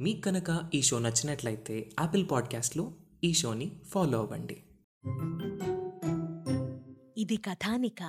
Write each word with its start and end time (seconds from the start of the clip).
మీకు 0.00 0.20
కనుక 0.20 0.70
ఈ 0.74 0.82
షో 0.82 0.98
నచ్చినట్లయితే 0.98 1.90
యాపిల్ 2.00 2.26
పాడ్కాస్ట్లో 2.30 2.92
ఈ 3.24 3.32
షోని 3.32 3.80
ఫాలో 3.88 4.18
అవ్వండి. 4.18 4.62
ఇది 7.20 7.36
కథానిక. 7.36 8.02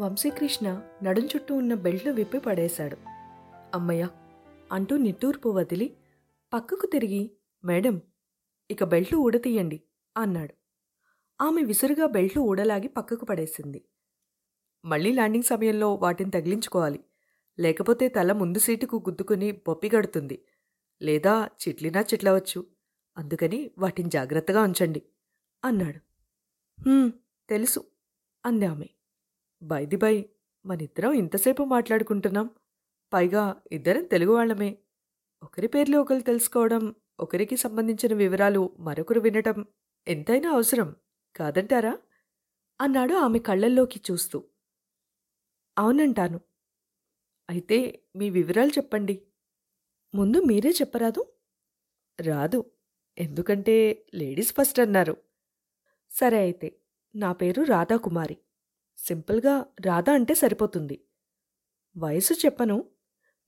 వంశీకృష్ణ 0.00 0.82
నడుం 1.02 1.26
చుట్టూ 1.26 1.54
ఉన్న 1.54 1.74
బెల్ట్లు 1.74 2.12
విప్పి 2.12 2.38
పడేశాడు. 2.38 2.96
అమ్మయ్య! 3.74 4.08
అంటూ 4.72 4.96
నిట్టూర్పు 4.96 5.48
వదిలి 5.48 5.96
పక్కకు 6.54 6.86
తిరిగి 6.86 7.30
మేడం 7.64 8.02
ఇక 8.70 8.84
బెల్ట్లు 8.84 9.18
ఊడతీయండి 9.18 9.82
అన్నాడు. 10.16 10.54
ఆమె 11.40 11.62
విసురుగా 11.62 12.06
బెల్ట్లు 12.06 12.42
ఊడలాగి 12.42 12.88
పక్కకు 12.88 13.24
పడేసింది. 13.24 13.84
మళ్ళీ 14.84 15.12
ల్యాండింగ్ 15.12 15.44
సమయంలో 15.44 15.94
వాటిని 15.94 16.30
తగిలించుకోవాలి. 16.30 17.00
లేకపోతే 17.60 18.08
తల 18.08 18.32
ముందు 18.32 18.58
సీటుకు 18.58 18.96
గుద్దుకుని 18.96 19.52
బొప్పిగడుతుంది 19.52 20.44
లేదా 21.02 21.48
చిట్లినా 21.62 22.00
చిట్లవచ్చు. 22.00 22.66
అందుకని 23.18 23.70
వాటిని 23.78 24.10
జాగ్రత్తగా 24.10 24.62
ఉంచండి. 24.62 25.02
అన్నాడు. 25.64 26.00
తెలుసు 27.50 27.84
అంది 28.46 28.66
ఆమె. 28.66 28.86
బైది 29.62 29.96
బై 29.96 30.24
మనిద్దరం 30.66 31.12
ఇంతసేపు 31.12 31.62
మాట్లాడుకుంటున్నాం. 31.64 32.50
పైగా 33.12 33.56
ఇద్దరం 33.72 34.04
తెలుగు 34.04 34.32
వాళ్ళమే. 34.34 34.78
ఒకరి 35.42 35.66
పేర్లు 35.66 35.98
ఒకరు 35.98 36.20
తెలుసుకోవడం 36.20 36.94
ఒకరికి 37.20 37.56
సంబంధించిన 37.56 38.14
వివరాలు 38.14 38.76
మరొకరు 38.78 39.20
వినటం 39.20 39.66
ఎంతైనా 40.08 40.50
అవసరం 40.50 40.96
కాదంటారా? 41.36 41.98
అన్నాడు 42.80 43.14
ఆమె 43.14 43.38
కళ్ళల్లోకి 43.38 44.00
చూస్తూ. 44.10 44.44
అవునంటాను. 45.80 46.40
అయితే 47.48 47.78
మీ 48.16 48.30
వివరాలు 48.30 48.70
చెప్పండి. 48.70 49.22
ముందు 50.14 50.42
మీరే 50.42 50.70
చెప్పరాదు? 50.70 51.32
రాదు. 52.20 52.64
ఎందుకంటే 53.18 54.06
లేడీస్ 54.14 54.52
ఫస్ట్ 54.52 54.80
అన్నారు. 54.80 55.16
సరే 56.10 56.38
అయితే 56.38 56.76
నా 57.14 57.32
పేరు 57.32 57.62
రాధాకుమారి. 57.62 58.36
సింపుల్గా 58.98 59.66
రాధా 59.86 60.12
అంటే 60.12 60.34
సరిపోతుంది. 60.34 61.00
వయసు 61.96 62.34
చెప్పను. 62.34 62.84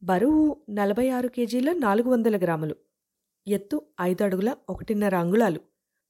బరువు 0.03 0.67
నలభై 0.71 1.09
ఆరు 1.09 1.29
కేజీల 1.29 1.73
నాలుగు 1.73 2.09
వందల 2.09 2.37
గ్రాములు. 2.37 2.77
ఎత్తు 3.47 3.87
ఐదు 4.01 4.25
అడుగుల 4.25 4.57
ఒకటిన్నర 4.71 5.15
అంగుళాలు. 5.17 5.61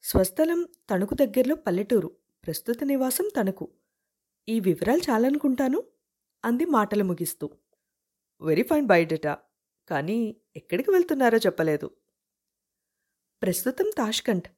స్వస్థలం 0.02 0.68
తణుకు 0.90 1.14
దగ్గరలో 1.14 1.54
పల్లెటూరు. 1.56 2.08
ప్రస్తుత 2.46 2.84
నివాసం 2.84 3.30
తణుకు. 3.36 3.68
ఈ 4.48 4.60
వివరాలు 4.60 5.00
చాలనుకుంటాను? 5.10 5.82
అంది 6.44 6.64
మాటలు 6.64 7.04
ముగిస్తూ. 7.04 7.50
వెరీ 8.40 8.62
ఫైన్ 8.62 8.86
బయటట 8.86 9.26
కానీ 9.88 10.36
ఎక్కడికి 10.56 10.90
వెళ్తున్నారో 10.90 11.38
చెప్పలేదు. 11.38 11.96
ప్రస్తుతం 13.42 13.90
తాష్కంట్ 13.98 14.48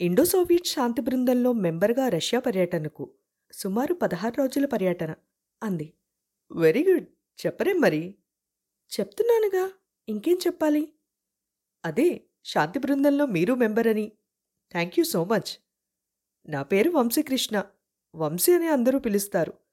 ఇండో 0.00 0.24
సోవియట్ 0.24 0.66
శాంతి 0.66 1.02
బృందంలో 1.02 1.52
మెంబర్గా 1.52 2.08
రష్యా 2.08 2.40
పర్యటనకు 2.40 3.14
సుమారు 3.52 3.94
పదహారు 3.94 4.34
రోజుల 4.38 4.66
పర్యటన 4.66 5.14
అంది. 5.62 5.92
Very 6.52 6.92
good. 6.92 7.06
చెప్పరేం 7.46 7.80
మరి. 7.80 8.14
చెప్తున్నానుగా. 9.00 9.72
ఇంకేం 10.08 10.38
చెప్పాలి? 10.46 10.92
అదే 11.84 12.24
శాంతి 12.44 12.78
బృందంలో 12.78 13.26
మీరు 13.26 13.54
మెంబర్ 13.54 13.86
అని 13.86 14.12
థ్యాంక్ 14.72 14.98
యూ 14.98 15.04
సో 15.04 15.24
మచ్. 15.24 15.62
నా 16.48 16.62
పేరు 16.62 16.90
వంశీకృష్ణ. 16.90 17.64
వంశీ 18.14 18.52
అని 18.52 18.68
అందరూ 18.68 18.98
పిలుస్తారు. 18.98 19.67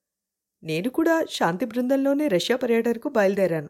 నేను 0.66 0.90
కూడా 0.90 1.26
శాంతి 1.30 1.66
బృందంలోనే 1.66 2.28
రష్యా 2.28 2.58
పర్యటనకు 2.58 3.10
బయలుదేరాను 3.10 3.70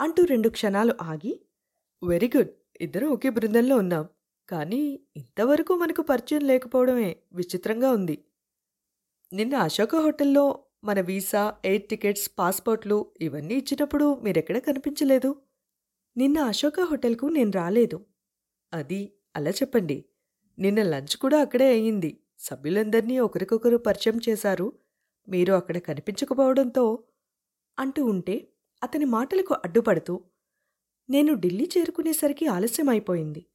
అంటూ 0.00 0.24
రెండు 0.24 0.48
క్షణాలు 0.48 0.94
ఆగి 1.02 1.40
వెరీ 2.02 2.28
గుడ్ 2.36 2.50
ఇద్దరం 2.80 3.08
ఒకే 3.08 3.30
బృందంలో 3.30 3.76
ఉన్నాం. 3.76 4.04
కానీ 4.48 5.00
ఇంతవరకు 5.16 5.74
మనకు 5.74 6.02
పరిచయం 6.02 6.46
లేకపోవడమే 6.46 7.16
విచిత్రంగా 7.32 7.90
ఉంది. 7.92 8.16
నిన్న 9.32 9.54
అశోక 9.54 9.96
హోటల్లో 9.96 10.44
మన 10.84 11.00
వీసా 11.00 11.54
ఎయిర్ 11.64 11.82
టికెట్స్ 11.82 12.30
పాస్పోర్ట్లు 12.38 13.06
ఇవన్నీ 13.20 13.54
ఇచ్చినప్పుడు 13.54 14.14
మీరెక్కడ 14.14 14.58
కనిపించలేదు? 14.58 15.30
నిన్న 16.16 16.38
అశోక 16.38 16.80
హోటల్కు 16.80 17.26
నేను 17.26 17.50
రాలేదు. 17.50 17.98
అది 18.72 19.00
అలా 19.36 19.50
చెప్పండి. 19.50 20.04
నిన్న 20.58 20.82
లంచ్ 20.82 21.16
కూడా 21.16 21.40
అక్కడే 21.40 21.68
అయ్యింది 21.68 22.10
సభ్యులందరినీ 22.38 23.18
ఒకరికొకరు 23.18 23.76
పరిచయం 23.76 24.20
చేశారు. 24.28 24.72
మీరు 25.30 25.52
అక్కడ 25.52 25.78
కనిపించకపోవడంతో 25.78 27.04
అంటూ 27.78 28.04
ఉంటే 28.04 28.52
అతని 28.82 29.04
మాటలకు 29.04 29.54
అడ్డుపడుతూ 29.54 30.20
నేను 31.10 31.34
ఢిల్లీ 31.34 31.70
చేరుకునేసరికి 31.78 32.46
ఆలస్యం 32.46 32.88
అయిపోయింది 32.88 33.46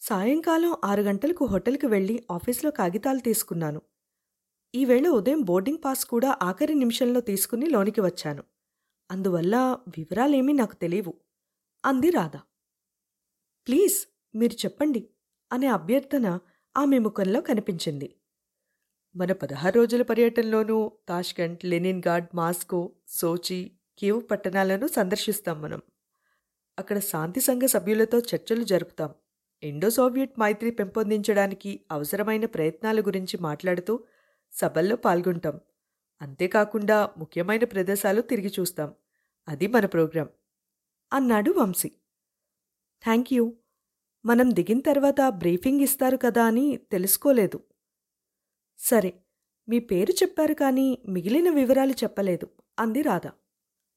సాయంకాలం 0.00 0.76
ఆరు 0.84 1.02
గంటలకు 1.02 1.44
హోటల్కి 1.44 1.86
వెళ్ళి 1.86 2.26
ఆఫీస్లో 2.30 2.70
కాగితాలు 2.70 3.18
తీసుకున్నాను. 3.18 3.82
ఈవేళ 4.74 5.08
ఉదయం 5.08 5.40
బోర్డింగ్ 5.40 5.78
పాస్ 5.84 6.04
కూడా 6.04 6.38
ఆఖరి 6.42 6.74
నిమిషంలో 6.74 7.20
తీసుకుని 7.20 7.66
లోనికి 7.66 8.00
వచ్చాను. 8.00 8.44
అందువల్ల 9.10 9.78
వివరాలేమీ 9.96 10.52
నాకు 10.52 10.74
తెలియవు 10.74 11.14
అంది 11.84 12.10
రాధ. 12.10 12.36
ప్లీజ్ 13.66 13.98
మీరు 14.34 14.52
చెప్పండి 14.52 15.08
అనే 15.52 15.66
అభ్యర్థన 15.66 16.38
ఆమె 16.76 16.98
ముఖంలో 16.98 17.40
కనిపించింది. 17.40 18.08
మన 19.16 19.32
పదహారు 19.32 19.74
రోజుల 19.76 20.02
పర్యటనలోనూ 20.02 20.92
Tashkent 21.08 21.64
Leningrad 21.64 22.26
Moscow 22.34 22.92
Sochi 23.08 23.70
Kiev 23.98 24.22
పట్టణాలను 24.30 24.86
సందర్శిస్తాం 24.86 25.62
మనం. 25.62 25.80
అక్కడ 26.78 26.98
శాంతి 26.98 27.40
సంఘ 27.40 27.62
సభ్యులతో 27.62 28.18
చర్చలు 28.18 28.64
జరుపుతాం. 28.64 29.14
ఇండో 29.62 29.90
సోవియట్ 29.90 30.40
మైత్రి 30.40 30.70
పెంపొందించడానికి 30.70 31.80
అవసరమైన 31.90 32.44
ప్రయత్నాల 32.44 33.00
గురించి 33.00 33.38
మాట్లాడుతూ 33.40 34.04
సభల్లో 34.52 34.96
పాల్గొంటాం. 34.96 35.60
అంతేకాకుండా 36.22 37.10
ముఖ్యమైన 37.18 37.64
ప్రదేశాలు 37.64 38.20
తిరిగి 38.20 38.52
చూస్తాం. 38.60 38.94
అది 39.48 39.66
మన 39.66 39.86
ప్రోగ్రాం. 39.86 40.28
అన్నాడు 41.12 41.50
వంశీ. 41.50 41.88
థ్యాంక్ 43.02 43.32
యూ 43.32 43.52
మనం 44.24 44.54
దిగిన 44.54 44.80
తర్వాత 44.80 45.28
బ్రీఫింగ్ 45.28 45.80
ఇస్తారు 45.80 46.16
కదా 46.16 46.44
అని 46.44 46.76
తెలుసుకోలేదు. 46.76 47.60
సరే 48.82 49.12
మీ 49.68 49.78
పేరు 49.78 50.12
చెప్పారు 50.12 50.54
కానీ 50.54 50.98
మిగిలిన 51.08 51.50
వివరాలు 51.50 51.92
చెప్పలేదు 51.92 52.48
అంది 52.78 53.02
రాధ. 53.02 53.26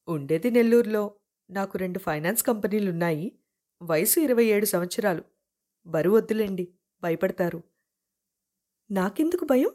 ఉండేది 0.08 0.52
నెల్లూరులో. 0.52 1.04
నాకు 1.50 1.78
రెండు 1.78 2.00
ఫైనాన్స్ 2.00 2.44
కంపెనీలున్నాయి. 2.44 3.40
వయసు 3.82 4.20
ఇరవై 4.20 4.46
ఏడు 4.46 4.66
సంవత్సరాలు. 4.66 5.24
బరువు 5.88 6.18
వద్దులేండి 6.18 6.74
భయపడతారు. 7.02 7.64
నాకెందుకు 8.92 9.46
భయం? 9.46 9.70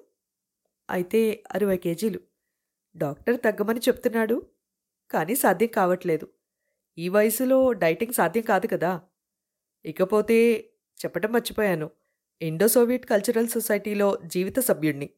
అయితే 0.91 1.45
అరవై 1.55 1.77
కేజీలు. 1.77 2.21
డాక్టర్ 2.97 3.41
తగ్గమని 3.41 3.81
చెప్తున్నాడు 3.81 4.47
కానీ 5.11 5.37
సాధ్యం 5.37 5.71
కావట్లేదు. 5.75 6.29
ఈ 6.99 7.09
వయసులో 7.09 7.73
డైటింగ్ 7.73 8.13
సాధ్యం 8.13 8.45
కాదు 8.45 8.67
కదా. 8.67 9.03
ఇకపోతే 9.85 10.39
చెప్పటం 11.05 11.33
మర్చిపోయాను. 11.33 11.91
ఇండో 12.43 12.69
సోవియట్ 12.69 13.07
కల్చరల్ 13.07 13.49
సొసైటీలో 13.49 14.19
జీవిత 14.27 14.59
సభ్యుణ్ణి. 14.59 15.11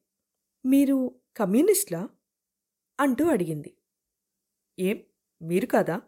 మీరు 0.66 1.14
కమ్యూనిస్ట్లా? 1.36 2.08
అంటూ 3.00 3.24
అడిగింది. 3.24 3.76
ఏం? 4.78 5.02
మీరు 5.42 5.66
కాదా? 5.66 6.02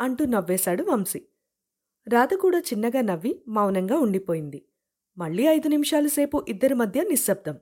అంటూ 0.00 0.24
నవ్వేశాడు 0.24 0.82
వంశీ. 0.82 1.26
రాధ 2.08 2.34
కూడా 2.34 2.58
చిన్నగా 2.58 3.00
నవ్వి 3.00 3.42
మౌనంగా 3.48 3.96
ఉండిపోయింది. 3.96 4.68
మళ్ళీ 5.18 5.46
ఐదు 5.46 5.68
నిమిషాల 5.68 6.06
సేపు 6.06 6.46
ఇద్దరి 6.48 6.74
మధ్య 6.74 7.02
నిశ్శబ్దం. 7.02 7.58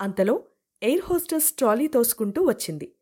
అంతలో 0.00 0.46
ఎయిర్ 0.82 1.04
హోస్టెస్ 1.04 1.52
ట్రాలీ 1.52 1.86
తోసుకుంటూ 1.86 2.42
వచ్చింది. 2.44 2.94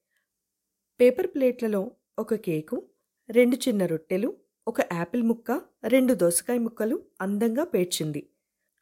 పేపర్ 1.00 1.26
ప్లేట్లలో 1.26 1.90
ఒక 2.18 2.34
కేకు 2.34 2.88
రెండు 3.30 3.56
చిన్న 3.56 3.86
రొట్టెలు 3.86 4.36
ఒక 4.68 4.80
యాపిల్ 4.80 5.22
ముక్క 5.22 5.62
రెండు 5.84 6.14
దోసకాయ 6.14 6.58
ముక్కలు 6.58 7.04
అందంగా 7.20 7.64
పేర్చింది. 7.64 8.30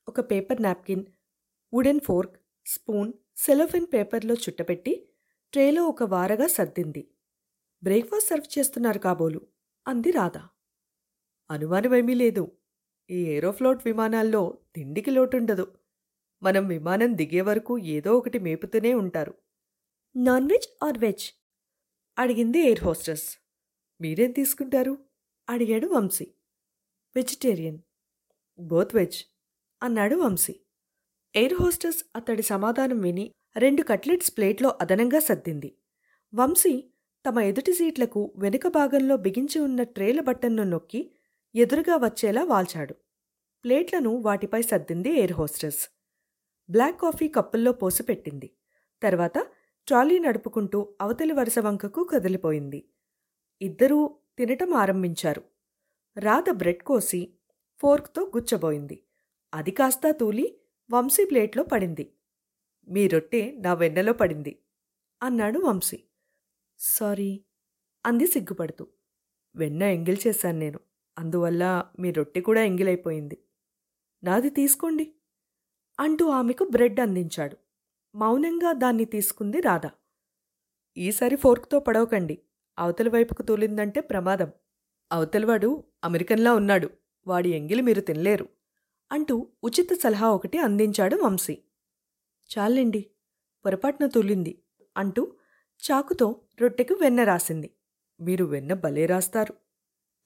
ఒక 0.09 0.21
paper 0.21 0.63
napkin 0.63 1.05
wooden 1.75 2.01
fork 2.01 2.37
spoon 2.67 3.13
cellophane 3.37 3.87
పేపర్లో 3.93 4.35
చుట్టపెట్టి 4.35 5.09
ట్రేలో 5.53 5.85
ఒక 5.85 6.03
వారగా 6.03 6.47
సర్దింది. 6.47 7.11
బ్రేక్ఫాస్ట్ 7.83 8.29
సర్వ్ 8.29 8.59
చేస్తున్నారు 8.59 8.99
కాబోలు 8.99 9.41
అంది 9.89 10.11
రాధా. 10.11 10.49
అనుమానమేమీ 11.51 12.15
లేదు. 12.15 12.53
ఈ 13.11 13.15
ఏరోఫ్లోట్ 13.15 13.83
విమానాల్లో 13.87 14.59
తిండికి 14.77 15.11
లోటుండదు. 15.11 15.79
మనం 16.43 16.67
విమానం 16.67 17.17
దిగే 17.17 17.41
వరకు 17.41 17.79
ఏదో 17.79 18.19
ఒకటి 18.19 18.39
మేపుతూనే 18.39 18.95
ఉంటారు. 18.95 19.35
Non 20.17 20.45
veg 20.45 20.85
or 20.85 20.99
veg? 20.99 21.33
అడిగింది 22.19 22.59
ఎయిర్ 22.59 22.85
హోస్టెస్. 22.85 23.39
మీరేం 24.01 24.33
తీసుకుంటారు? 24.33 24.99
అడిగాడు 25.49 25.87
వంశీ. 25.87 26.35
వెజిటేరియన్. 27.17 27.79
Both 28.59 28.95
veg. 28.95 29.36
అన్నాడు 29.83 30.17
వంశీ. 30.17 30.61
ఎయిర్ 31.37 31.55
హోస్టెస్ 31.55 32.05
అతడి 32.17 32.43
సమాధానం 32.43 33.01
విని 33.01 33.33
రెండు 33.57 33.83
కట్లెట్స్ 33.83 34.37
ప్లేట్లో 34.37 34.79
అదనంగా 34.81 35.21
సర్దింది. 35.21 35.77
వంశీ 36.35 36.85
తమ 37.29 37.41
ఎదుటి 37.41 37.73
సీట్లకు 37.73 38.33
వెనుక 38.37 38.67
భాగంలో 38.67 39.17
బిగించి 39.17 39.61
ఉన్న 39.61 39.83
ట్రేల 39.83 40.21
బట్టన్ను 40.21 40.63
నొక్కి 40.63 41.11
ఎదురుగా 41.55 41.97
వచ్చేలా 41.97 42.45
వాల్చాడు. 42.45 42.95
ప్లేట్లను 43.65 44.17
వాటిపై 44.17 44.63
సర్దింది 44.63 45.11
ఎయిర్ 45.11 45.33
హోస్టెస్. 45.33 45.89
బ్లాక్ 46.71 47.01
కాఫీ 47.01 47.29
కప్పుల్లో 47.29 47.73
పోసిపెట్టింది 47.73 48.51
తర్వాత 49.03 49.39
ట్రాలీ 49.87 50.19
నడుపుకుంటూ 50.19 50.95
అవతలి 51.01 51.33
వరుస 51.33 51.59
వంకకు 51.59 52.05
కదిలిపోయింది. 52.05 52.89
ఇద్దరూ 53.63 54.17
తినటం 54.39 54.75
ఆరంభించారు. 54.75 55.43
రాధ 56.19 56.51
బ్రెడ్ 56.51 56.83
కోసి 56.83 57.35
ఫోర్క్తో 57.79 58.33
గుచ్చబోయింది. 58.37 59.03
అది 59.57 59.71
కాస్తా 59.71 60.11
తూలి 60.11 60.59
వంశీ 60.91 61.25
ప్లేట్లో 61.25 61.63
పడింది. 61.63 62.13
మీ 62.89 63.09
రొట్టె 63.09 63.57
నా 63.59 63.75
వెన్నెలో 63.75 64.13
పడింది 64.13 64.59
అన్నాడు 65.23 65.59
వంశీ. 65.59 66.03
సారీ 66.79 67.45
అంది 68.07 68.27
సిగ్గుపడుతూ. 68.27 68.87
వెన్న 69.57 69.83
ఎంగిల్ 69.83 70.17
చేశాను 70.27 70.59
నేను 70.59 70.81
అందువల్ల 71.19 71.91
మీ 71.99 72.13
రొట్టె 72.13 72.41
కూడా 72.41 72.63
ఎంగిలైపోయింది. 72.63 73.39
నాది 74.25 74.51
తీసుకోండి 74.51 75.15
అంటూ 76.01 76.29
ఆమెకు 76.29 76.65
బ్రెడ్ 76.65 77.01
అందించాడు. 77.01 77.57
మౌనంగా 78.15 78.73
దాన్ని 78.73 79.05
తీసుకుంది 79.05 79.61
రాధ. 79.61 79.87
ఈసారి 80.97 81.37
ఫోర్క్తో 81.37 81.81
పడవకండి 81.81 82.39
అవతలి 82.79 83.11
వైపుకు 83.11 83.43
తూలిందంటే 83.43 84.01
ప్రమాదం. 84.01 84.53
అవతలివాడు 85.13 85.85
అమెరికన్లా 86.05 86.55
ఉన్నాడు 86.55 86.91
వాడి 87.27 87.51
ఎంగిలి 87.51 87.83
మీరు 87.83 88.01
తినలేరు. 88.01 88.56
అంటూ 89.13 89.49
ఉచిత 89.65 89.93
సలహా 89.93 90.31
ఒకటి 90.31 90.59
అందించాడు 90.59 91.17
వంశీ. 91.17 91.63
చాలండి 92.59 93.11
పొరపాటున 93.65 94.07
తూలింది 94.07 94.63
అంటూ 94.97 95.37
చాకుతో 95.91 96.41
రొట్టెకు 96.61 96.95
వెన్న 96.95 97.25
రాసింది. 97.25 97.71
మీరు 98.21 98.45
వెన్న 98.45 98.75
భలే 98.75 99.07
రాస్తారు 99.07 99.55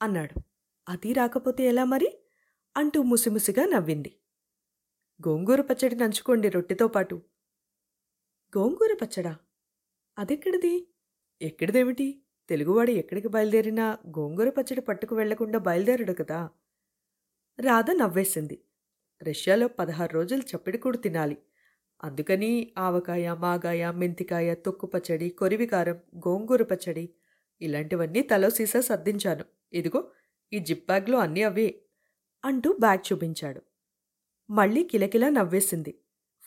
అన్నాడు. 0.01 0.41
అది 0.89 1.13
రాకపోతే 1.13 1.63
ఎలా 1.63 1.83
మరి? 1.83 2.17
అంటూ 2.77 3.01
ముసిముసిగా 3.01 3.65
నవ్వింది. 3.65 4.19
గోంగూర 5.27 5.61
పచ్చడి 5.61 5.95
నంచుకోండి 5.95 6.49
రొట్టెతో 6.49 6.87
పాటు. 6.87 7.21
గోంగూర 8.57 8.97
పచ్చడా? 9.01 9.37
అదెక్కడిది? 10.17 10.93
ఎక్కడిదేమిటి? 11.41 12.21
తెలుగువాడు 12.49 12.91
ఎక్కడికి 12.91 13.27
బయలుదేరినా 13.27 13.97
గోంగూర 14.07 14.49
పచ్చడి 14.49 14.81
పట్టుకు 14.81 15.15
వెళ్ళకుండా 15.15 15.59
బయలుదేరడు 15.59 16.13
కదా? 16.13 16.49
రాధ 17.59 17.91
నవ్వేసింది. 17.91 18.63
రష్యాలో 19.23 19.67
పదహారు 19.67 20.13
రోజులు 20.13 20.41
చప్పిడికూడు 20.41 20.97
తినాలి. 20.97 21.37
అందుకని 22.03 22.73
ఆవకాయ 22.77 23.33
మాగాయ 23.33 23.91
మెంతికాయ 23.91 24.55
తొక్కు 24.55 24.85
పచ్చడి 24.85 25.29
కొరివికారం 25.29 25.99
గోంగూర 26.17 26.63
పచ్చడి 26.63 27.09
ఇలాంటివన్నీ 27.61 28.21
తలో 28.21 28.49
సీసా 28.49 28.81
సర్దించాను. 28.81 29.45
ఇదిగో 29.73 30.11
ఈ 30.53 30.59
జిప్ 30.59 30.85
బ్యాగ్లో 30.85 31.17
అన్నీ 31.19 31.43
అవే 31.43 31.81
అంటూ 32.45 32.73
బ్యాగ్ 32.79 33.13
చూపించాడు. 33.13 33.61
మళ్ళీ 34.49 34.83
కిలకిలా 34.83 35.29
నవ్వేసింది. 35.29 35.99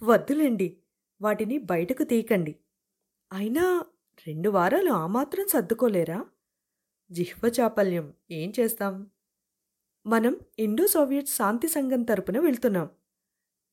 వద్దులేండి 0.03 0.77
వాటిని 1.21 1.59
బయటకు 1.59 2.05
తీయకండి. 2.05 2.55
అయినా 3.33 3.85
రెండు 4.27 4.51
వారాలు 4.51 4.91
ఆ 4.93 5.07
మాత్రం 5.07 5.47
సర్దుకోలేరా? 5.49 6.25
జిహ్వ 7.11 7.51
చాపల్యం 7.61 8.15
ఏం 8.31 8.53
చేస్తాం? 8.61 8.95
మనం 10.07 10.37
ఇండో 10.59 10.87
సోవియట్ 10.87 11.29
శాంతి 11.29 11.69
సంఘం 11.69 12.03
తరపున 12.03 12.39
వెళ్తున్నాం. 12.39 12.89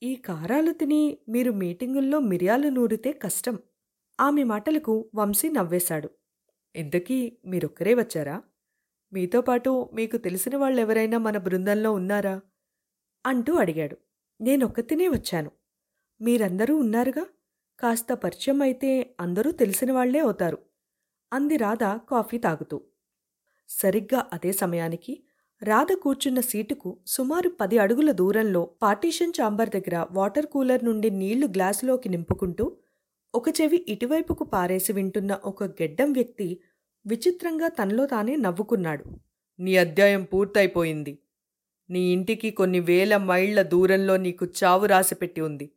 ఈ 0.04 0.16
కారాలు 0.16 0.72
తిని 0.72 1.18
మీరు 1.30 1.52
మీటింగుల్లో 1.52 2.20
మిరియాలు 2.20 2.68
నూరితే 2.68 3.12
కష్టం. 3.12 3.60
ఆమె 4.20 4.44
మాటలకు 4.44 5.10
వంశీ 5.16 5.50
నవ్వేశాడు. 5.50 6.10
ఇంతకీ 6.76 7.38
మీరొక్కరే 7.46 7.94
వచ్చారా? 7.94 8.42
మీతో 9.14 9.42
పాటు 9.42 9.90
మీకు 9.94 10.18
తెలిసిన 10.18 10.58
వాళ్ళెవరైనా 10.58 11.18
మన 11.18 11.38
బృందంలో 11.38 11.92
ఉన్నారా? 11.94 12.42
అంటూ 13.26 13.54
అడిగాడు. 13.54 13.98
నేనొక్కతినే 14.42 15.08
వచ్చాను. 15.08 15.52
మీరందరూ 16.22 16.78
ఉన్నారుగా? 16.78 17.26
కాస్త 17.80 18.14
పరిచయం 18.14 18.62
అయితే 18.62 19.16
అందరూ 19.20 19.52
తెలిసిన 19.52 19.92
వాళ్ళే 19.92 20.20
అవుతారు. 20.20 20.58
అంది 21.34 21.58
రాధ 21.58 21.84
కాఫీ 21.84 22.38
తాగుతూ. 22.38 22.82
సరిగ్గా 23.70 24.30
అదే 24.34 24.52
సమయానికి 24.52 25.24
రాధ 25.62 25.92
కూర్చున్న 25.94 26.40
సీటుకు 26.42 26.90
సుమారు 27.08 27.50
పది 27.50 27.78
అడుగుల 27.78 28.12
దూరంలో 28.12 28.62
పార్టీషన్ 28.82 29.34
చాంబర్ 29.40 29.70
దగ్గర 29.70 30.06
వాటర్ 30.12 30.46
కూలర్ 30.46 30.86
నుండి 30.86 31.10
నీళ్ళు 31.12 31.48
గ్లాసులోకి 31.48 32.10
నింపుకుంటూ 32.10 32.66
ఒక 33.34 33.50
చెవి 33.50 33.86
ఇటువైపుకు 33.88 34.44
పారేసి 34.44 34.94
వింటున్న 34.94 35.34
ఒక 35.46 35.64
గెడ్డం 35.64 36.14
వ్యక్తి 36.14 36.48
విచిత్రంగా 37.06 37.68
తనలో 37.68 38.06
తానే 38.06 38.36
నవ్వుకున్నాడు. 38.36 39.04
నీ 39.60 39.76
అధ్యాయం 39.78 40.24
పూర్తయిపోయింది. 40.24 41.14
నీ 41.90 42.02
ఇంటికి 42.12 42.52
కొన్ని 42.52 42.80
వేల 42.80 43.18
మైళ్ళ 43.18 43.62
దూరంలో 43.62 44.18
నీకు 44.18 44.48
చావు 44.60 44.86
రాసిపెట్టి 44.86 45.42
ఉంది. 45.42 45.68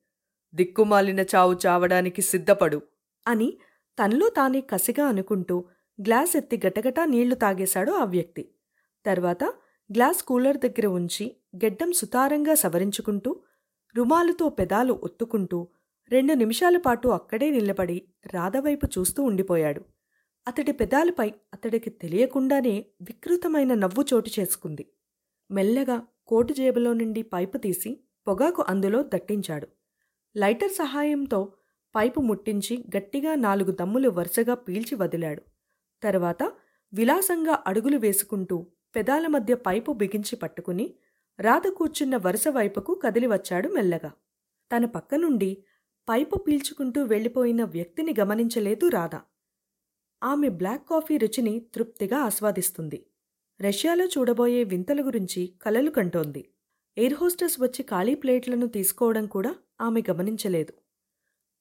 దిక్కుమాలిన 0.54 1.20
చావు 1.34 1.54
చావడానికి 1.66 2.22
సిద్ధపడు 2.22 2.80
అని 3.26 3.50
తనలో 3.98 4.28
తానే 4.30 4.60
కసిగా 4.60 5.06
అనుకుంటూ 5.06 5.58
గ్లాస్ 5.98 6.36
ఎత్తి 6.36 6.56
గటగటా 6.66 7.04
నీళ్ళు 7.04 7.34
తాగేశాడు 7.34 7.92
ఆ 7.92 8.04
వ్యక్తి. 8.04 8.44
తర్వాత 9.04 9.44
గ్లాస్ 9.92 10.22
కూలర్ 10.22 10.56
దగ్గర 10.56 10.86
ఉంచి 10.86 11.36
గెడ్డం 11.56 11.92
సుతారంగా 11.92 12.54
సవరించుకుంటూ 12.54 13.42
రుమాలుతో 13.96 14.48
పెదాలు 14.48 15.00
ఒత్తుకుంటూ 15.04 15.68
రెండు 16.10 16.32
నిమిషాల 16.32 16.76
పాటు 16.76 17.08
అక్కడే 17.08 17.50
నిలబడి 17.50 18.02
రాధవైపు 18.34 18.86
చూస్తూ 18.86 19.22
ఉండిపోయాడు. 19.22 19.84
అతడి 20.48 20.72
పెదాలపై 20.72 21.32
అతడికి 21.54 21.90
తెలియకుండానే 21.90 22.86
వికృతమైన 23.02 23.74
నవ్వు 23.74 24.04
చోటు 24.14 24.30
చేసుకుంది. 24.40 24.86
మెల్లగా 25.50 26.02
కోటు 26.26 26.52
జేబులో 26.52 26.92
నుండి 26.92 27.22
పైపు 27.22 27.56
తీసి 27.56 28.00
పొగాకు 28.28 28.64
అందులో 28.68 29.02
దట్టించాడు. 29.02 29.68
లైటర్ 30.36 30.70
సహాయంతో 30.70 31.52
పైపు 31.94 32.20
ముట్టించి 32.20 32.84
గట్టిగా 32.96 33.34
నాలుగు 33.34 33.70
దమ్ములు 33.70 34.08
వరుసగా 34.10 34.54
పీల్చి 34.54 34.94
వదిలాడు. 34.94 35.42
తర్వాత 36.02 36.52
విలాసంగా 36.92 37.64
అడుగులు 37.66 37.98
వేసుకుంటూ 37.98 38.66
పెదాల 38.96 39.26
మధ్య 39.26 39.54
పైపు 39.54 39.92
బిగించి 39.92 40.36
పట్టుకుని 40.36 40.94
రాధ 41.40 41.68
కూర్చున్న 41.68 42.16
వరుస 42.16 42.48
వైపుకు 42.48 42.94
కదిలివచ్చాడు 42.94 43.68
మెల్లగా. 43.68 44.12
తన 44.76 44.84
పక్క 44.84 45.14
నుండి 45.14 45.64
పైపు 46.08 46.36
పీల్చుకుంటూ 46.36 47.02
వెళ్ళిపోయిన 47.02 47.64
వ్యక్తిని 47.64 48.14
గమనించలేదు 48.20 48.88
రాధ. 48.88 49.20
ఆమె 50.22 50.48
బ్లాక్ 50.48 50.88
కాఫీ 50.88 51.16
రుచిని 51.16 51.66
తృప్తిగా 51.74 52.18
ఆస్వాదిస్తుంది. 52.18 53.06
రష్యాలో 53.60 54.04
చూడబోయే 54.04 54.64
వింతల 54.64 55.06
గురించి 55.06 55.54
కలలు 55.62 55.90
కంటోంది. 55.90 56.48
ఎయిర్ 56.98 57.14
హోస్టెస్ 57.14 57.60
వచ్చి 57.60 57.82
ఖాళీ 57.82 58.14
ప్లేట్లను 58.14 58.66
తీసుకోవడం 58.66 59.26
కూడా 59.26 59.54
ఆమె 59.80 60.02
గమనించలేదు. 60.10 60.72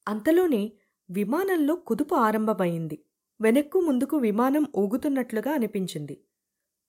అంతలోనే 0.07 0.72
విమానంలో 1.10 1.75
కుదుపు 1.75 2.15
ఆరంభమైంది. 2.15 3.05
వెనక్కు 3.41 3.79
ముందుకు 3.79 4.17
విమానం 4.17 4.65
ఊగుతున్నట్లుగా 4.77 5.51
అనిపించింది. 5.51 6.22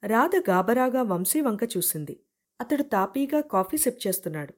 రాధ 0.03 0.31
గాబరాగా 0.51 1.03
వంశీ 1.03 1.41
వంక 1.41 1.63
చూసింది. 1.77 2.21
అతడు 2.61 2.83
తాపీగా 2.83 3.41
కాఫీ 3.41 3.77
సిప్ 3.77 4.07
చేస్తున్నాడు. 4.07 4.55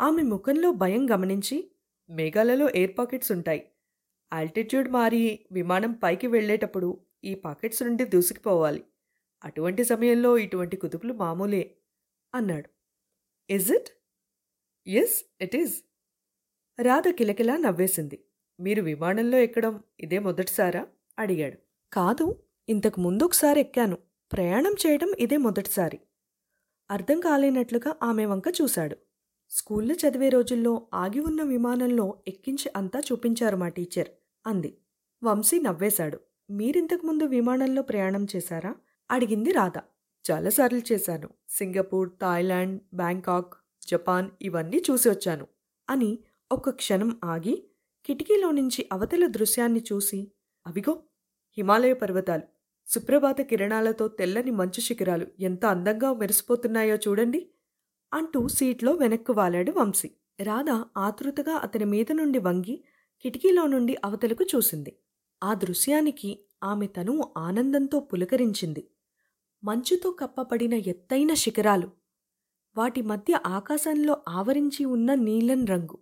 ఆమె 0.00 0.22
ముఖంలో 0.22 0.72
భయం 0.72 1.10
గమనించి 1.10 1.70
మేఘాలలో 2.10 2.68
ఎయిర్ 2.68 2.98
పాకెట్స్ 2.98 3.32
ఉంటాయి. 3.32 3.62
ఆల్టిట్యూడ్ 4.32 4.88
మారి 4.88 5.46
విమానం 5.52 5.92
పైకి 5.92 6.26
వెళ్ళేటప్పుడు 6.26 6.88
ఈ 7.24 7.34
పాకెట్స్ 7.34 7.82
నుండి 7.82 8.04
దూసుకుపోవాలి. 8.04 8.84
అటువంటి 9.44 9.84
సమయంలో 9.84 10.38
ఇటువంటి 10.38 10.76
కుదుపులు 10.76 11.12
మామూలే 11.12 11.76
అన్నాడు. 12.34 12.68
Is 13.50 13.72
it 13.72 13.90
yes 14.86 15.18
it 15.40 15.56
is 15.56 15.74
Radha 16.82 17.08
కిలకిలా 17.08 17.56
నవ్వేసింది. 17.56 18.24
మీరు 18.60 18.82
విమానంలో 18.82 19.38
ఎక్కడం 19.38 19.82
ఇదే 20.00 20.18
మొదటిసారా? 20.18 20.86
అడిగాడు. 21.18 21.58
కాదు 21.92 22.26
ఇంతకు 22.68 23.00
ముందు 23.00 23.22
ఒకసారి 23.24 23.60
ఎక్కాను. 23.60 23.98
ప్రయాణం 24.32 24.74
చేయడం 24.86 25.12
ఇదే 25.18 25.36
మొదటిసారి. 25.36 26.00
అర్థం 26.90 27.20
కాలేనట్లుగా 27.20 27.96
ఆమె 28.02 28.26
వంక 28.26 28.44
చూశాడు. 28.62 28.96
స్కూల్లో 29.50 29.94
చదివే 29.94 30.28
రోజుల్లో 30.28 30.86
ఆగి 30.94 31.20
ఉన్న 31.20 31.42
విమానంలో 31.42 32.22
ఎక్కించి 32.28 32.72
అంతా 32.76 33.00
చూపించారు 33.00 33.56
మా 33.56 33.68
టీచర్? 33.68 34.08
అంది. 34.46 34.78
వంశీ 35.24 35.60
నవ్వేశాడు. 35.60 36.20
మీరింతకు 36.50 37.06
ముందు 37.06 37.24
విమానంలో 37.24 37.82
ప్రయాణం 37.82 38.26
చేశారా? 38.36 38.74
అడిగింది 39.10 39.52
రాధ. 39.52 39.78
చాలాసార్లు 40.30 40.82
చేశాను. 40.92 41.30
సింగపూర్ 41.48 42.10
థాయిలాండ్ 42.20 42.80
బ్యాంకాక్ 42.94 43.54
జపాన్ 43.82 44.30
ఇవన్నీ 44.42 44.82
చూసి 44.90 45.10
వచ్చాను. 45.10 45.46
అని 45.90 46.18
ఒక్క 46.52 46.70
క్షణం 46.70 47.20
ఆగి 47.24 47.68
కిటికీలో 48.06 48.50
నుంచి 48.50 48.88
అవతల 48.92 49.26
దృశ్యాన్ని 49.26 49.84
చూసి 49.92 50.32
అవిగో 50.66 51.02
హిమాలయ 51.56 51.92
పర్వతాలు. 51.92 52.42
సుప్రభాత 52.92 53.40
కిరణాలతో 53.40 54.08
తెల్లని 54.08 54.50
మంచు 54.50 54.80
శిఖరాలు 54.80 55.26
ఎంత 55.40 55.66
అందంగా 55.66 56.12
మెరిసిపోతున్నాయో 56.12 56.96
చూడండి 56.96 57.40
అంటూ 58.12 58.48
సీట్లో 58.48 58.92
వెనక్కు 58.92 59.32
వాలాడు 59.32 59.72
వంశీ. 59.72 60.10
రాధ 60.40 60.70
ఆతృతగా 60.96 61.54
అతని 61.56 61.84
మీద 61.84 62.12
నుండి 62.12 62.38
వంగి 62.38 62.84
కిటికీలో 63.24 63.66
నుండి 63.66 63.96
అవతలకు 64.04 64.44
చూసింది. 64.44 64.92
ఆ 65.42 65.54
దృశ్యానికి 65.54 66.30
ఆమె 66.64 66.86
తను 66.86 67.34
ఆనందంతో 67.38 68.00
పులకరించింది. 68.00 68.82
మంచుతో 69.64 70.10
కప్పబడిన 70.10 70.74
ఎత్తైన 70.74 71.34
శిఖరాలు 71.34 71.88
వాటి 72.76 73.02
మధ్య 73.02 73.40
ఆకాశంలో 73.46 74.16
ఆవరించి 74.28 74.84
ఉన్న 74.84 75.14
నీలం 75.14 75.64
రంగు 75.64 75.98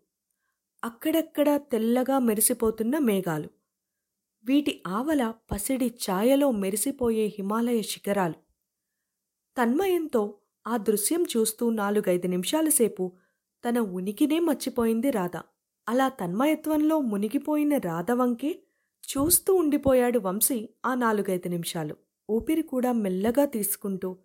అక్కడక్కడా 0.84 1.56
తెల్లగా 1.56 2.18
మెరిసిపోతున్న 2.18 2.98
మేఘాలు. 2.98 3.48
వీటి 4.44 4.82
ఆవల 4.86 5.34
పసిడి 5.52 5.86
ఛాయలో 5.86 6.50
మెరిసిపోయే 6.50 7.26
హిమాలయ 7.26 7.82
శిఖరాలు. 7.82 8.34
తన్మయంతో 9.58 10.34
ఆ 10.66 10.76
దృశ్యం 10.76 11.24
చూస్తూ 11.36 11.70
నాలుగైదు 11.70 12.26
నిమిషాల 12.26 12.68
సేపు 12.68 13.12
తన 13.68 13.78
ఉనికినే 13.78 14.38
మర్చిపోయింది 14.38 15.10
రాధ. 15.10 15.36
అలా 15.88 16.08
తన్మయత్వంలో 16.08 17.00
మునిగిపోయిన 17.00 17.76
రాధ 17.76 18.10
వంకే 18.10 18.62
చూస్తూ 19.12 19.54
ఉండిపోయాడు 19.54 20.18
వంశీ 20.18 20.68
ఆ 20.86 20.94
నాలుగైదు 20.94 21.48
నిమిషాలు. 21.48 21.96
ఊపిరి 22.30 22.62
కూడా 22.62 22.92
మెల్లగా 22.92 23.44
తీసుకుంటూ 23.44 24.16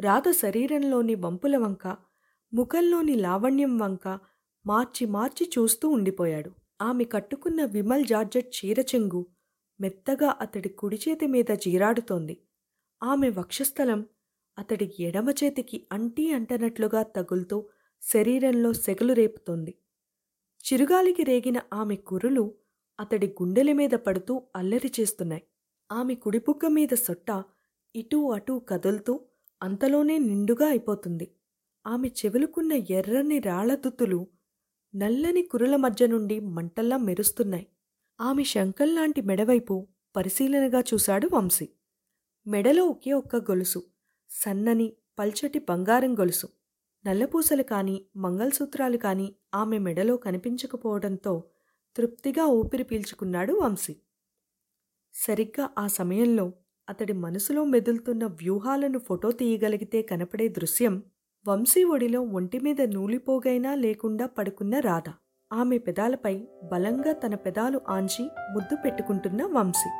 రాధ 0.00 0.30
శరీరంలోని 0.30 1.14
వంపుల 1.14 1.56
వంక 1.56 1.96
ముఖంలోని 2.54 3.14
లావణ్యం 3.14 3.78
వంక 3.78 4.18
మార్చి 4.66 5.06
మార్చి 5.06 5.50
చూస్తూ 5.58 5.88
ఉండిపోయాడు. 5.88 6.50
ఆమె 6.82 7.04
కట్టుకున్న 7.04 7.64
విమల్ 7.64 8.04
జార్జెట్ 8.04 8.54
చీరచెంగు 8.56 9.26
మెత్తగా 9.80 10.36
అతడి 10.40 10.68
కుడి 10.68 10.98
చేతి 11.08 11.26
మీద 11.26 11.50
జీరాడుతోంది. 11.54 12.34
ఆమె 13.02 13.28
వక్షస్థలం 13.30 14.06
అతడి 14.58 14.94
ఎడమ 15.00 15.30
చేతికి 15.30 15.86
అంటీ 15.92 16.30
అంటనట్లుగా 16.30 17.02
తగులుతూ 17.02 17.68
శరీరంలో 18.02 18.72
సెగలు 18.72 19.12
రేపుతోంది. 19.12 19.74
చిరుగాలికి 20.64 21.22
రేగిన 21.22 21.60
ఆమె 21.72 21.96
కురులు 21.96 22.54
అతడి 23.00 23.26
గుండెల 23.26 23.72
మీద 23.72 23.90
పడుతూ 23.90 24.42
అల్లరి 24.56 24.92
చేస్తున్నాయి. 25.00 25.42
ఆమె 25.92 26.14
కుడిపుగ్గ 26.14 26.68
మీద 26.68 26.94
సొట్ట 26.94 27.44
ఇటూ 27.94 28.30
అటూ 28.30 28.58
కదులుతూ 28.58 29.20
అంతలోనే 29.62 30.18
నిండుగా 30.18 30.66
అయిపోతుంది. 30.66 31.30
ఆమె 31.86 32.08
చెవులుకున్న 32.08 32.72
ఎర్రని 32.72 33.38
రాళ్ళదుత్తులు 33.38 34.26
నల్లని 34.94 35.42
కురుల 35.42 35.76
మధ్య 35.76 36.06
నుండి 36.06 36.40
మంటల్లా 36.40 36.96
మెరుస్తున్నాయి. 36.96 37.66
ఆమె 38.20 38.44
శంకల్లాంటి 38.44 39.20
మెడవైపు 39.20 39.86
పరిశీలనగా 40.16 40.80
చూశాడు 40.80 41.28
వంశీ. 41.32 41.68
మెడలో 42.46 42.84
ఒకే 42.84 43.12
ఒక్క 43.12 43.36
గొలుసు 43.36 43.82
సన్నని 44.30 44.92
పల్చటి 45.18 45.58
బంగారం 45.58 46.18
గొలుసు. 46.18 46.48
నల్లపూసలు 47.06 47.62
కాని 47.62 48.04
మంగళసూత్రాలు 48.16 48.96
కాని 48.96 49.34
ఆమె 49.54 49.78
మెడలో 49.78 50.16
కనిపించకపోవడంతో 50.16 51.44
తృప్తిగా 51.96 52.44
ఊపిరి 52.46 52.84
పీల్చుకున్నాడు 52.84 53.52
వంశీ. 53.52 53.96
సరిగ్గా 55.14 55.70
ఆ 55.78 55.86
సమయంలో 55.86 56.52
అతడి 56.88 57.12
మనసులో 57.12 57.64
మెదులుతున్న 57.64 58.26
వ్యూహాలను 58.26 58.98
ఫోటో 58.98 59.30
తీయగలిగితే 59.30 60.02
కనపడే 60.02 60.48
దృశ్యం 60.48 61.02
వంశీ 61.48 61.84
ఒడిలో 61.84 62.20
ఒంటిమీద 62.20 62.82
నూలిపోగైనా 62.82 63.74
లేకుండా 63.74 64.26
పడుకున్న 64.26 64.78
రాధ. 64.78 65.23
ఆమె 65.54 65.78
పెదాలపై 65.78 66.34
బలంగా 66.72 67.12
తన 67.12 67.34
పెదాలు 67.34 67.80
ఆంచి 67.88 68.24
ముద్దు 68.54 68.76
పెట్టుకుంటున్న 68.76 69.42
వంశీ. 69.58 69.90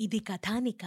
ఇది 0.00 0.18
కథానిక 0.18 0.84